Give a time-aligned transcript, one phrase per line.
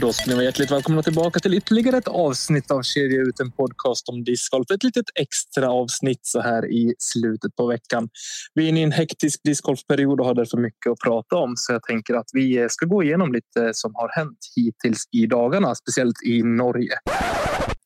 [0.00, 3.50] Då ska ni vara hjärtligt välkomna tillbaka till ytterligare ett avsnitt av Kedja ut en
[3.50, 4.70] podcast om discgolf.
[4.70, 8.08] Ett litet extra avsnitt så här i slutet på veckan.
[8.54, 11.56] Vi är inne i en hektisk discgolfperiod och har därför mycket att prata om.
[11.56, 15.26] Så jag tänker att vi eh, ska gå igenom lite som har hänt hittills i
[15.26, 16.94] dagarna, speciellt i Norge.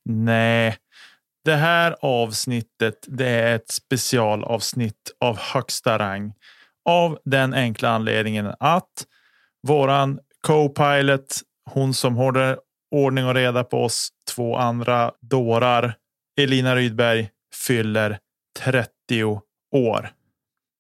[0.05, 0.77] Nej,
[1.45, 6.33] det här avsnittet det är ett specialavsnitt av högsta rang
[6.89, 9.07] av den enkla anledningen att
[9.69, 12.59] våran co-pilot hon som håller
[12.91, 15.95] ordning och reda på oss två andra dårar.
[16.41, 17.31] Elina Rydberg
[17.67, 18.19] fyller
[18.59, 19.41] 30
[19.75, 20.11] år.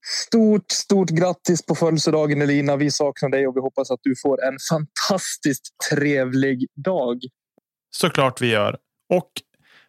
[0.07, 2.77] Stort, stort grattis på födelsedagen Elina.
[2.77, 7.21] Vi saknar dig och vi hoppas att du får en fantastiskt trevlig dag.
[7.91, 8.77] Såklart vi gör.
[9.15, 9.31] Och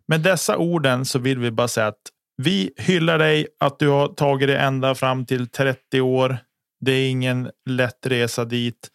[0.08, 2.02] med dessa orden så vill vi bara säga att
[2.38, 6.38] vi hyllar dig att du har tagit dig ända fram till 30 år.
[6.80, 8.92] Det är ingen lätt resa dit.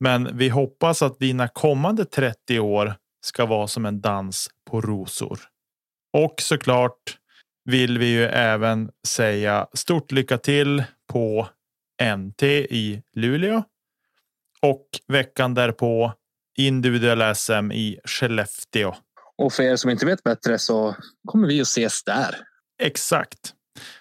[0.00, 5.40] Men vi hoppas att dina kommande 30 år ska vara som en dans på rosor.
[6.12, 7.18] Och såklart
[7.64, 11.48] vill vi ju även säga stort lycka till på
[12.16, 13.62] NT i Luleå.
[14.62, 16.12] Och veckan därpå
[16.58, 18.94] individuella SM i Skellefteå.
[19.36, 20.96] Och för er som inte vet bättre så
[21.28, 22.36] kommer vi att ses där.
[22.82, 23.52] Exakt.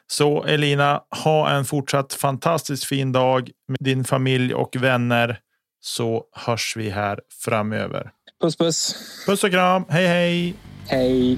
[0.08, 5.40] Så Elina, ha en fortsatt fantastiskt fin dag med din familj och vänner
[5.86, 8.12] så hörs vi här framöver.
[8.42, 8.96] Puss puss.
[9.26, 9.86] Puss och kram.
[9.90, 10.56] Hej hej.
[10.88, 11.38] Hej.